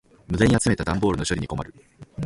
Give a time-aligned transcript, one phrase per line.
[0.27, 1.71] 無駄に集めた段ボールの処理に困る。